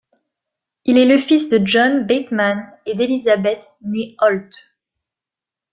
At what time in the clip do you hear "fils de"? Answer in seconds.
1.19-1.61